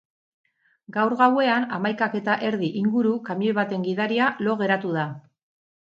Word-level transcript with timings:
Gaur 0.95 1.13
gauean, 1.19 1.67
hamaikak 1.77 2.17
eta 2.21 2.39
erdi 2.49 2.73
inguru, 2.83 3.15
kamioi 3.31 3.55
baten 3.61 3.87
gidaria 3.91 4.35
lo 4.49 4.61
geratu 4.65 5.01
da. 5.01 5.11